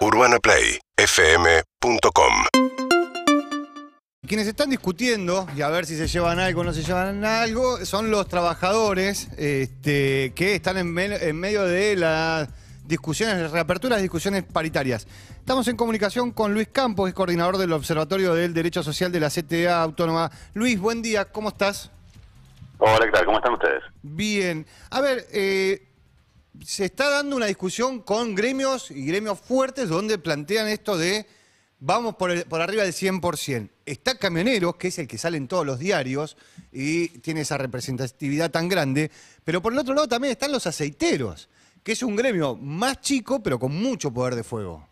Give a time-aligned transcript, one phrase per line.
[0.00, 2.32] UrbanaPlayFM.com
[4.26, 7.84] Quienes están discutiendo y a ver si se llevan algo o no se llevan algo
[7.84, 12.48] son los trabajadores este, que están en, me- en medio de las
[12.86, 15.06] discusiones, de reapertura de discusiones paritarias.
[15.38, 19.20] Estamos en comunicación con Luis Campos, que es coordinador del Observatorio del Derecho Social de
[19.20, 20.30] la CTA Autónoma.
[20.54, 21.90] Luis, buen día, ¿cómo estás?
[22.78, 23.26] Hola, ¿qué tal?
[23.26, 23.82] ¿Cómo están ustedes?
[24.02, 24.66] Bien.
[24.90, 25.89] A ver, eh,
[26.64, 31.26] se está dando una discusión con gremios y gremios fuertes donde plantean esto de
[31.78, 33.70] vamos por, el- por arriba del 100%.
[33.86, 36.36] Está Camioneros, que es el que sale en todos los diarios
[36.72, 39.10] y tiene esa representatividad tan grande,
[39.44, 41.48] pero por el otro lado también están los aceiteros,
[41.82, 44.86] que es un gremio más chico pero con mucho poder de fuego.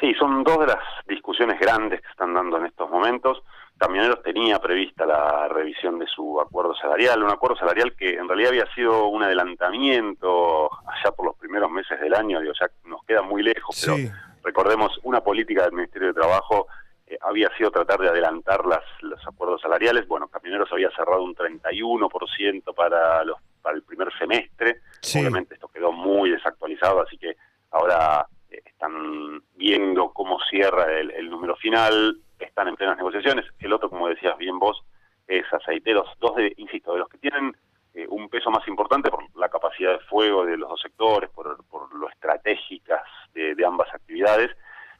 [0.00, 3.38] Sí, son dos de las discusiones grandes que se están dando en estos momentos.
[3.78, 8.50] Camioneros tenía prevista la revisión de su acuerdo salarial, un acuerdo salarial que en realidad
[8.50, 13.22] había sido un adelantamiento allá por los primeros meses del año, digo, ya nos queda
[13.22, 13.90] muy lejos, Sí.
[14.10, 14.14] pero
[14.44, 16.66] recordemos, una política del Ministerio de Trabajo
[17.06, 20.06] eh, había sido tratar de adelantar las, los acuerdos salariales.
[20.08, 24.80] Bueno, Camioneros había cerrado un 31% para, los, para el primer semestre.
[25.00, 25.20] Sí.
[25.20, 27.36] Obviamente esto quedó muy desactualizado, así que
[27.70, 33.44] ahora eh, están viendo cómo cierra el, el número final, están en plenas negociaciones.
[33.68, 34.82] El otro, como decías bien vos,
[35.26, 36.08] es aceiteros.
[36.18, 37.54] Dos de, insisto, de los que tienen
[37.94, 41.46] eh, un peso más importante por la capacidad de fuego de los dos sectores, por,
[41.94, 43.02] lo estratégicas
[43.34, 44.50] de, de ambas actividades,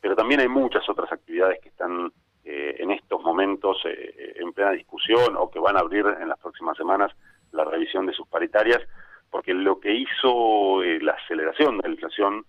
[0.00, 2.12] pero también hay muchas otras actividades que están
[2.44, 6.40] eh, en estos momentos eh, en plena discusión o que van a abrir en las
[6.40, 7.12] próximas semanas
[7.52, 8.80] la revisión de sus paritarias,
[9.30, 12.44] porque lo que hizo eh, la aceleración de la inflación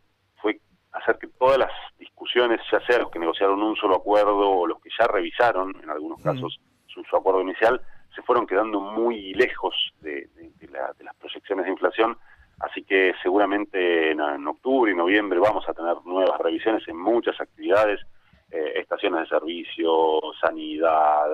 [0.94, 4.80] hacer que todas las discusiones, ya sea los que negociaron un solo acuerdo o los
[4.82, 6.24] que ya revisaron, en algunos Mm.
[6.24, 7.82] casos, su, su acuerdo inicial,
[8.16, 12.18] se fueron quedando muy lejos de, de- de la- de las proyecciones de inflación.
[12.60, 17.40] Así que seguramente en, en octubre y noviembre vamos a tener nuevas revisiones en muchas
[17.42, 18.00] actividades,
[18.52, 21.26] eh, estaciones de servicio, sanidad,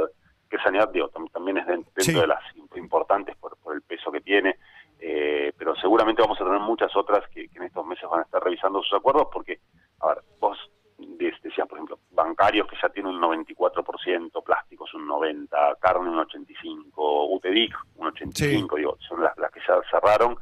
[0.49, 2.13] que sanidad digo, tam- también es den- dentro Sí.
[2.19, 4.55] de las im- importantes por, por el peso que tiene,
[5.01, 8.43] eh, pero seguramente vamos tener muchas otras que, que en estos meses van a estar
[8.43, 9.59] revisando sus acuerdos porque,
[10.01, 10.57] a ver, vos
[10.97, 16.17] de- decías, por ejemplo, bancarios que ya tienen un 94%, plásticos un 90%, carne un
[16.17, 16.91] 85%,
[17.35, 20.35] UTEDIC un 85%, digo, son las, las que ya cerraron.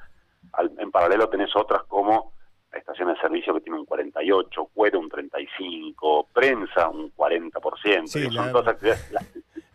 [0.53, 2.33] Al- en paralelo tenés otras como
[2.71, 8.31] estaciones de servicio que tienen un 48%, cuero un 35%, prensa un 40%, Sí, digo,
[8.33, 9.11] son todas actividades...
[9.11, 9.27] las-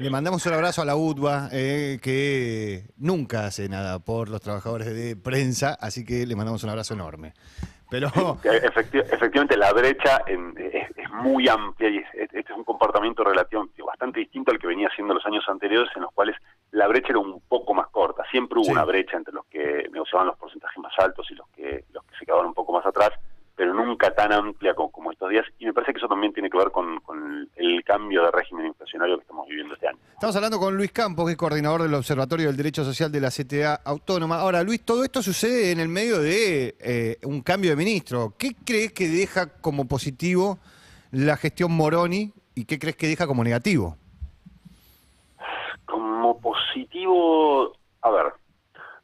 [0.03, 4.93] Le mandamos un abrazo a la UTBA, eh, que nunca hace nada por los trabajadores
[4.93, 7.35] de prensa, así que le mandamos un abrazo enorme.
[7.89, 8.09] Pero
[8.43, 12.65] efecti- efectivamente la brecha en- es, es muy amplia y es- es- este es un
[12.65, 16.35] comportamiento relativo bastante distinto al que venía siendo los años anteriores en los cuales
[16.73, 18.25] la brecha era un poco más corta.
[18.31, 18.73] Siempre hubo Sí.
[18.73, 22.17] una brecha entre los que negociaban los porcentajes más altos y los que los que
[22.19, 23.11] se quedaban un poco más atrás,
[23.55, 25.45] pero nunca tan amplia como, como estos días.
[25.59, 28.67] Y me parece que eso también tiene que ver con, con el cambio de régimen
[28.67, 29.19] inflacionario
[30.23, 33.29] estamos hablando con Luis Campos, que es coordinador del Observatorio del Derecho Social de la
[33.29, 34.37] CTA Autónoma.
[34.37, 38.33] Ahora, Luis, todo esto sucede en el medio de eh, un cambio de ministro.
[38.39, 40.61] ¿Qué crees que deja como positivo
[41.11, 43.97] la gestión Moroni y qué crees que deja como negativo?
[45.87, 47.73] Como positivo,
[48.03, 48.27] a ver,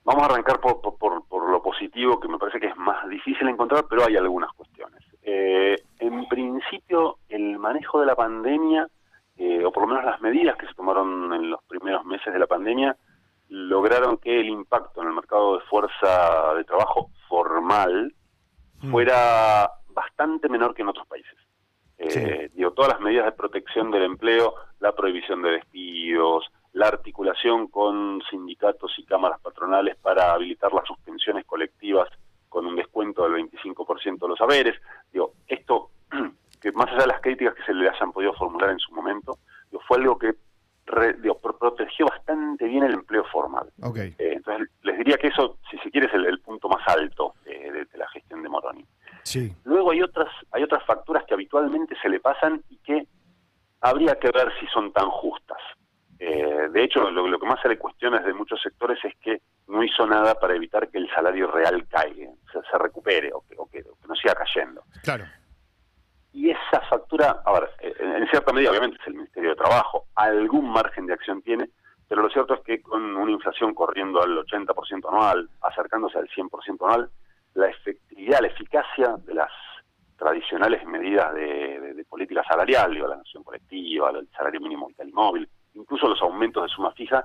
[0.05, 0.97] vamos a arrancar por, por,
[1.27, 5.03] por- lo positivo, que me parece que es más difícil encontrar, pero hay algunas cuestiones.
[5.25, 8.87] Eh, en principio, el manejo de la pandemia,
[9.69, 12.47] o por lo menos las medidas que se tomaron en los primeros meses de la
[12.47, 12.97] pandemia,
[13.49, 18.15] lograron que el impacto en el mercado de fuerza de trabajo formal
[18.91, 21.35] fuera bastante menor que en otros países.
[21.99, 27.67] Eh, Digo, todas las medidas de protección del empleo, la prohibición de despidos, la articulación
[27.67, 32.09] con sindicatos y cámaras patronales para habilitar las suspensiones colectivas
[32.49, 34.81] con un descuento del 25% de los haberes.
[35.13, 35.91] Digo, esto,
[36.61, 39.39] que más allá de las críticas que se le hayan podido formular en su momento,
[39.87, 40.35] fue algo que
[40.87, 43.71] re- digo, protegió bastante bien el empleo formal.
[44.19, 47.35] Eh, entonces, les diría que eso, si se quiere, es el, el punto más alto
[47.45, 48.87] de- de- de la gestión de Moroni.
[49.23, 49.55] Sí.
[49.65, 53.07] Luego hay otras, hay otras facturas que habitualmente se le pasan y que
[53.81, 55.59] habría que ver si son tan justas.
[56.21, 59.41] Eh, de hecho, lo, lo que más se le cuestiona desde muchos sectores es que
[59.69, 63.55] no hizo nada para evitar que el salario real caiga, se, se recupere o que,
[63.59, 64.83] o que- o que no siga cayendo.
[65.05, 65.27] Claro.
[66.39, 70.05] Y esa factura, a ver, eh, en cierta medida obviamente es el Ministerio de Trabajo,
[70.15, 71.69] algún margen de acción tiene,
[72.09, 76.77] pero lo cierto es que con una inflación corriendo al 80% anual, acercándose al 100%
[76.85, 77.11] anual,
[77.55, 79.51] la efectividad, la eficacia de las
[80.17, 85.09] tradicionales medidas de, de- de política salarial, digo, la nación colectiva, el salario mínimo vital
[85.09, 87.25] y móvil, incluso los aumentos de suma fija,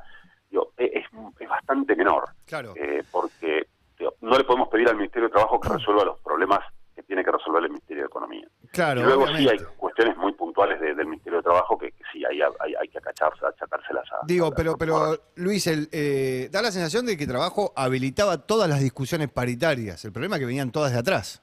[0.49, 1.05] digo, e- es,
[1.39, 2.29] es bastante menor.
[2.47, 2.73] Claro.
[2.75, 3.67] Eh, porque
[3.97, 6.59] digo, no le podemos pedir al Ministerio de Trabajo que resuelva los problemas
[6.95, 8.47] que tiene que resolver el Ministerio de Economía.
[8.73, 12.03] Claro, y luego sí hay cuestiones muy puntuales de- del Ministerio de Trabajo que, que
[12.11, 14.25] sí hay, hay, hay que acacharse, achacárselas a.
[14.25, 15.15] Digo, a pero, pero.
[15.35, 20.03] Luis, el, eh, da la sensación de que trabajo habilitaba todas las discusiones paritarias.
[20.05, 21.41] El problema es que venían todas de atrás.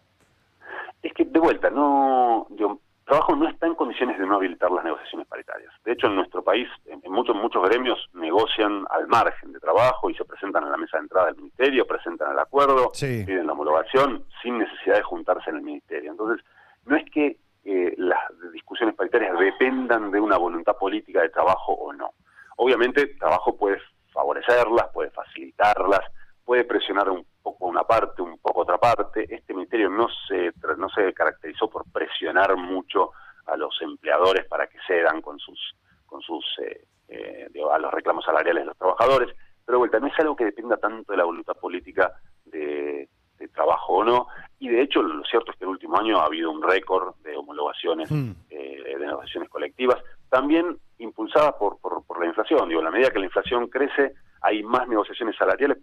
[1.02, 2.48] Es que, de vuelta, no.
[2.50, 5.72] Digo, trabajo no está en condiciones de no habilitar las negociaciones paritarias.
[5.84, 10.10] De hecho, en nuestro país, en, en muchos, muchos gremios negocian al margen de trabajo
[10.10, 13.22] y se presentan en la mesa de entrada del ministerio, presentan el acuerdo, Sí.
[13.24, 16.10] piden la homologación sin necesidad de juntarse en el ministerio.
[16.10, 16.44] Entonces,
[16.90, 18.18] no es que eh, las
[18.52, 22.14] discusiones paritarias dependan de una voluntad política de trabajo o no.
[22.56, 23.78] Obviamente, trabajo puede
[24.12, 26.00] favorecerlas, puede facilitarlas,
[26.44, 29.24] puede presionar un poco una parte, un poco otra parte.
[29.32, 33.12] Este ministerio no se no se caracterizó por presionar mucho
[33.46, 35.76] a los empleadores para que cedan con sus
[36.06, 39.28] con sus eh, eh, a los reclamos salariales de los trabajadores.
[39.64, 42.12] Pero de vuelta, no es algo que dependa tanto de la voluntad política
[42.46, 43.08] de
[43.54, 44.26] trabajo o no.
[44.60, 47.34] Y de hecho, lo cierto es que el último año ha habido un récord de
[47.36, 48.32] homologaciones Mm.
[48.50, 49.98] eh, de negociaciones colectivas,
[50.28, 52.68] también impulsada por, por, por la inflación.
[52.68, 54.12] Digo, a la medida que la inflación crece,
[54.42, 55.78] hay más negociaciones salariales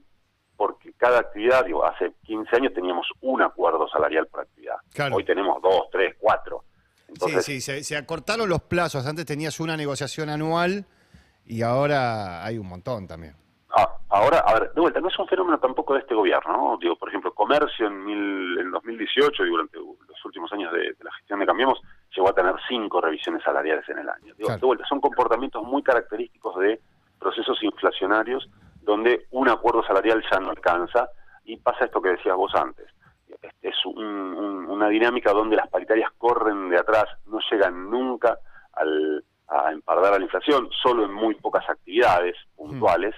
[0.56, 4.78] porque cada actividad, digo, hace 15 años teníamos un acuerdo salarial por actividad.
[4.94, 5.16] Claro.
[5.16, 6.64] Hoy tenemos dos, tres, cuatro.
[7.08, 9.06] Entonces, sí, sí, se, se acortaron los plazos.
[9.06, 10.86] Antes tenías una negociación anual
[11.46, 13.36] y ahora hay un montón también.
[14.10, 16.78] Ah, ahora, a ver, de vuelta, no es un fenómeno tampoco de este gobierno, ¿no?
[16.78, 21.04] Digo, por ejemplo, comercio en, mil, en 2018, digo, durante los últimos años de, de
[21.04, 21.80] la gestión de Cambiemos,
[22.16, 24.34] llegó a tener cinco revisiones salariales en el año.
[24.36, 24.60] Digo, Claro.
[24.62, 26.80] de vuelta, son comportamientos muy característicos de
[27.20, 28.48] procesos inflacionarios
[28.82, 31.10] donde un acuerdo salarial ya no alcanza
[31.44, 32.88] y pasa esto que decías vos antes.
[33.42, 38.38] Este es un- un- una dinámica donde las paritarias corren de atrás, no llegan nunca
[38.74, 43.14] al, a empardar a la inflación, solo en muy pocas actividades puntuales.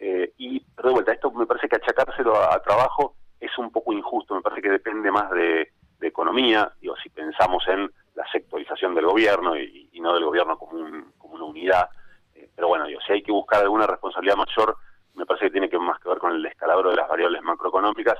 [0.00, 3.92] Eh, y, de vuelta, esto me parece que achacárselo a, a trabajo es un poco
[3.92, 8.94] injusto, me parece que depende más de, de economía, digo, si pensamos en la sectorización
[8.94, 11.88] del gobierno y, y no del gobierno como, un- como una unidad.
[12.34, 14.76] Eh, pero bueno, digo, si hay que buscar alguna responsabilidad mayor,
[15.14, 18.18] me parece que tiene que más que ver con el descalabro de las variables macroeconómicas,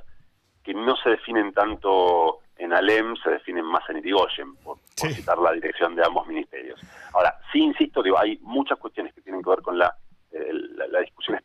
[0.65, 5.15] que no se definen tanto en Alem, se definen más en Irigoyen, por, por Sí.
[5.15, 6.81] citar la dirección de ambos ministerios.
[7.15, 9.97] Ahora, sí insisto, digo, hay muchas cuestiones que tienen que ver con la,
[10.33, 11.37] eh, la, la discusión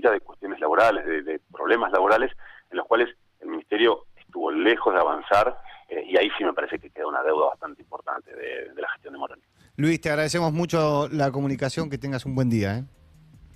[0.00, 2.32] específica de cuestiones laborales, de, de problemas laborales,
[2.70, 3.08] en los cuales
[3.40, 5.56] el ministerio estuvo lejos de avanzar,
[5.88, 8.88] eh, y ahí sí me parece que queda una deuda bastante importante de, de la
[8.90, 9.42] gestión de Moreno.
[9.76, 11.88] Luis, te agradecemos mucho la comunicación.
[11.90, 12.78] Que tengas un buen día.
[12.78, 12.84] ¿eh?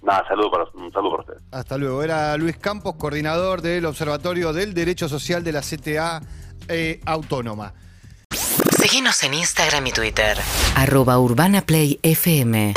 [0.02, 1.42] Nada, saludo para, un saludo para ustedes.
[1.52, 2.02] Hasta luego.
[2.02, 6.20] Era Luis Campos, coordinador del Observatorio del Derecho Social de la CTA
[6.68, 7.74] eh, Autónoma.
[8.30, 10.36] Seguinos en Instagram y Twitter.
[10.76, 12.74] arroba urbanaplayfm